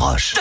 [0.00, 0.34] Roche.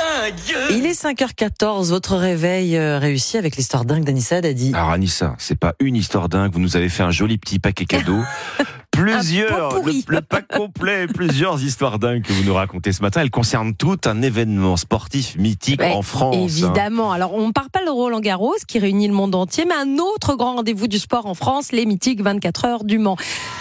[0.71, 4.71] Il est 5h14, votre réveil euh, réussi avec l'histoire dingue d'Anissa Dadi.
[4.73, 7.85] Alors Anissa, c'est pas une histoire dingue, vous nous avez fait un joli petit paquet
[7.85, 8.19] cadeau.
[9.03, 13.21] Plusieurs, le, le pack complet, plusieurs histoires dingues que vous nous racontez ce matin.
[13.21, 16.35] Elles concernent toutes un événement sportif mythique Ouais, en France.
[16.35, 16.39] hein.
[16.43, 17.11] Évidemment.
[17.11, 19.97] Alors, on ne parle pas de Roland Garros, qui réunit le monde entier, mais un
[19.97, 23.17] autre grand rendez-vous du sport en France, les mythiques 24 heures du Mans.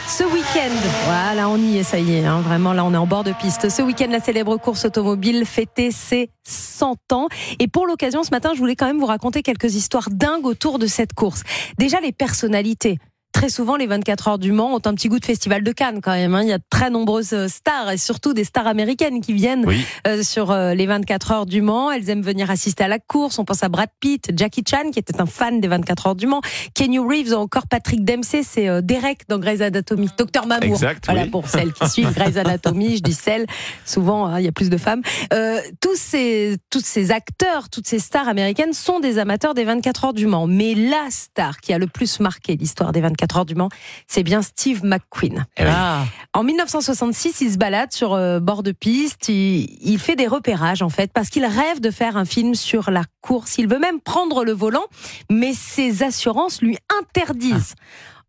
[0.07, 0.75] Ce week-end,
[1.07, 3.33] voilà, on y est, ça y est, hein, vraiment, là, on est en bord de
[3.33, 3.69] piste.
[3.69, 7.29] Ce week-end, la célèbre course automobile fêtait ses 100 ans.
[7.59, 10.79] Et pour l'occasion, ce matin, je voulais quand même vous raconter quelques histoires dingues autour
[10.79, 11.43] de cette course.
[11.79, 12.99] Déjà, les personnalités.
[13.33, 16.01] Très souvent, les 24 heures du Mans ont un petit goût de festival de Cannes
[16.03, 16.35] quand même.
[16.35, 16.43] hein.
[16.43, 19.65] Il y a de très nombreuses euh, stars et surtout des stars américaines qui viennent
[19.65, 19.85] Oui.
[20.09, 21.93] euh, sur euh, les 24 heures du Mans.
[21.93, 23.39] Elles aiment venir assister à la course.
[23.39, 26.27] On pense à Brad Pitt, Jackie Chan, qui était un fan des 24 heures du
[26.27, 26.41] Mans,
[26.75, 30.65] Kenny Reeves, ou encore Patrick Dempsey, c'est euh, Derek dans Grey's Anatomy, Docteur Mamour.
[30.65, 31.29] Exact, voilà oui.
[31.31, 32.97] pour celles qui suivent Grey's Anatomy.
[32.97, 33.47] Je dis celles,
[33.85, 35.03] souvent hein, il y a plus de femmes.
[35.33, 40.07] Euh, tous ces, tous ces acteurs, toutes ces stars américaines sont des amateurs des 24
[40.07, 40.47] heures du Mans.
[40.49, 43.69] Mais la star qui a le plus marqué l'histoire des 24 heures du Mans,
[44.07, 45.47] c'est bien Steve McQueen.
[45.57, 45.65] Eh.
[45.67, 49.29] Ah, En 1966, il se balade sur euh, bord de piste.
[49.29, 52.91] Il, il fait des repérages en fait parce qu'il rêve de faire un film sur
[52.91, 53.59] la course.
[53.59, 54.85] Il veut même prendre le volant,
[55.31, 57.75] mais ses assurances lui interdisent.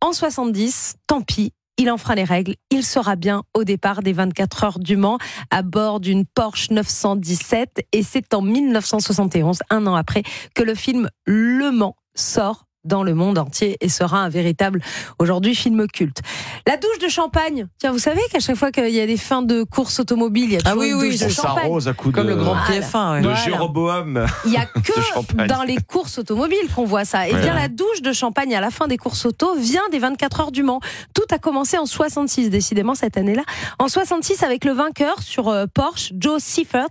[0.01, 1.51] En 70, tant pis.
[1.79, 2.55] Il enfreint les règles.
[2.71, 5.17] Il sera bien au départ des 24 heures du Mans
[5.49, 7.87] à bord d'une Porsche 917.
[7.93, 13.13] Et c'est en 1971, un an après, que le film Le Mans sort dans le
[13.13, 14.81] monde entier et sera un véritable,
[15.19, 16.21] aujourd'hui, film culte.
[16.65, 17.67] La douche de champagne.
[17.79, 20.53] Tiens, vous savez qu'à chaque fois qu'il y a des fins de course automobile, il
[20.53, 21.55] y a Ah toujours oui, une oui, douche je de champagne.
[21.63, 22.81] s'arrose à coup comme de, le Grand Voilà.
[22.81, 23.11] TF1.
[23.13, 23.17] ouais.
[23.21, 23.35] de Voilà.
[23.43, 24.25] Jéroboam.
[24.45, 27.27] Il y a que dans les courses automobiles qu'on voit ça.
[27.27, 27.41] Et Ouais.
[27.41, 30.51] bien la douche de champagne à la fin des courses auto vient des 24 heures
[30.51, 30.79] du Mans.
[31.29, 33.43] Tout a commencé en 66, décidément cette année-là.
[33.77, 36.87] En 66 avec le vainqueur sur euh, Porsche, Joe Seifert.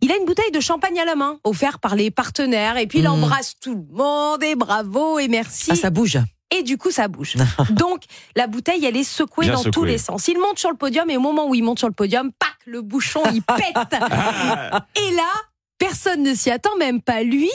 [0.00, 2.76] Il a une bouteille de champagne à la main, offerte par les partenaires.
[2.76, 3.10] Et puis il Mhm.
[3.24, 5.70] embrasse tout le monde et bravo et merci.
[5.72, 6.18] Ah, ça bouge.
[6.54, 7.34] Et du coup, ça bouge.
[7.70, 8.02] Donc,
[8.36, 10.28] la bouteille, elle est secouée Bien dans tous les sens.
[10.28, 12.50] Il monte sur le podium et au moment où il monte sur le podium, pac,
[12.66, 13.74] le bouchon, il pète.
[14.96, 15.28] Et là,
[15.78, 17.50] personne ne s'y attend, même pas lui.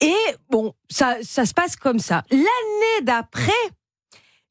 [0.00, 0.16] Et
[0.50, 2.24] bon, ça, ça se passe comme ça.
[2.30, 3.52] L'année d'après,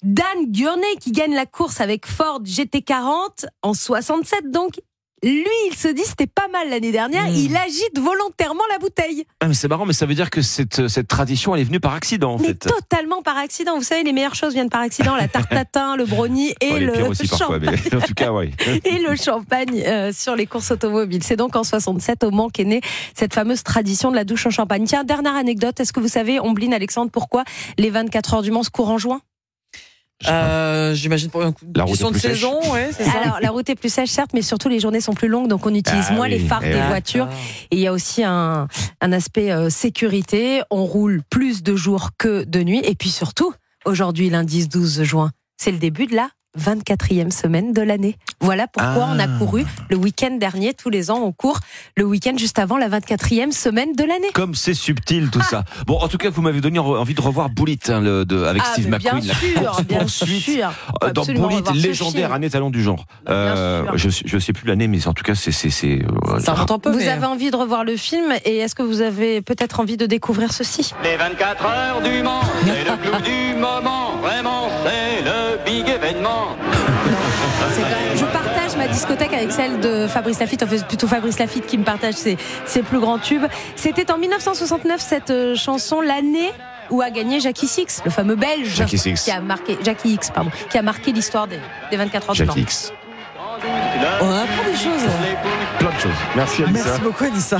[0.03, 4.79] Dan Gurney, qui gagne la course avec Ford GT40 en 67, donc,
[5.23, 7.35] lui, il se dit, c'était pas mal l'année dernière, Mm.
[7.35, 9.25] il agite volontairement la bouteille.
[9.39, 11.79] Ah, mais c'est marrant, mais ça veut dire que cette, cette tradition, elle est venue
[11.79, 12.55] par accident, en Mais fait.
[12.67, 13.75] totalement par accident.
[13.77, 15.15] Vous savez, les meilleures choses viennent par accident.
[15.15, 17.77] La tarte tatin, le brownie et le parfois, champagne.
[17.91, 18.31] mais en tout cas.
[18.85, 21.21] Et le champagne euh, sur les courses automobiles.
[21.23, 22.81] C'est donc en 67 au Mans qu'est née
[23.15, 24.85] cette fameuse tradition de la douche en champagne.
[24.85, 25.79] Tiens, dernière anecdote.
[25.79, 27.43] Est-ce que vous savez, Ombline, Alexandre, pourquoi
[27.77, 29.21] les 24 heures du Mans se courent en juin?
[30.27, 32.33] Euh, J'imagine pour une La route de plus sèche.
[32.33, 33.19] saison, ouais, c'est ça.
[33.23, 35.65] Alors, la route est plus sèche, certes, mais surtout les journées sont plus longues, donc
[35.65, 37.27] on utilise Ah moins oui, les phares eh des voitures.
[37.71, 38.67] Et il y a aussi un,
[39.01, 40.61] un aspect euh, sécurité.
[40.69, 42.81] On roule plus de jours que de nuit.
[42.83, 43.53] Et puis surtout,
[43.85, 48.17] aujourd'hui, lundi 12 juin, c'est le début de la 24e semaine de l'année.
[48.41, 49.13] Voilà pourquoi Ah.
[49.15, 50.73] on a couru le week-end dernier.
[50.73, 51.59] Tous les ans, on court
[51.95, 54.27] le week-end juste avant la 24e semaine de l'année.
[54.33, 55.63] Comme c'est subtil tout ça.
[55.87, 58.61] Bon, en tout cas, vous m'avez donné envie de revoir Bullet hein, le, de, avec
[58.65, 59.27] Ah, Steve bien McQueen.
[59.27, 60.71] la sûr, bien sûr.
[61.03, 63.05] Euh, Dans Bullet, légendaire, un étalon du genre.
[63.25, 65.51] Bien Euh, je, sais- je sais plus l'année, mais en tout cas, c'est.
[66.01, 68.83] euh, Ça un peu, Vous mais- avez envie de revoir le film et est-ce que
[68.83, 70.93] vous avez peut-être envie de découvrir ceci?
[71.03, 74.00] Les 24 heures du Mans, c'est le clou du moment.
[76.11, 76.55] Événement.
[77.73, 81.07] C'est quand même- Je partage ma discothèque avec celle de Fabrice Lafitte, enfin c'est plutôt
[81.07, 83.45] Fabrice Lafitte qui me partage ses, ses plus grands tubes.
[83.75, 86.51] C'était en 1969 cette euh, chanson, l'année
[86.89, 88.67] où a gagné Jackie Six, le fameux Belge.
[88.75, 89.23] Jackie Six.
[89.23, 92.35] Qui a marqué, Jackie X, pardon, qui a marqué l'histoire des, des 24 heures.
[92.35, 92.91] Jackie X.
[94.21, 95.07] On apprend des choses.
[95.79, 96.11] Plein de choses.
[96.35, 96.83] Merci, Alissa.
[96.85, 97.57] Merci beaucoup, Anissa.